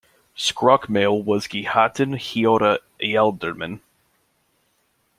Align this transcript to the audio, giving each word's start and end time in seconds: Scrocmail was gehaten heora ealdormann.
Scrocmail 0.35 1.21
was 1.23 1.45
gehaten 1.47 2.15
heora 2.17 2.79
ealdormann. 3.01 3.81